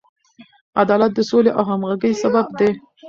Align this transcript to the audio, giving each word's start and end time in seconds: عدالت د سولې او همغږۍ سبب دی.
عدالت 0.81 1.11
د 1.15 1.19
سولې 1.29 1.51
او 1.57 1.63
همغږۍ 1.69 2.13
سبب 2.23 2.45
دی. 2.59 2.69